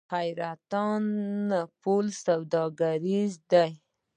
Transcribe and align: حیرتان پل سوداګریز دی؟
حیرتان 0.13 1.03
پل 1.81 2.05
سوداګریز 2.25 3.33
دی؟ 3.51 3.69